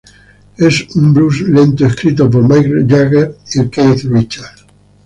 [0.57, 4.65] Es un blues lento escrito por Mick Jagger y Keith Richards.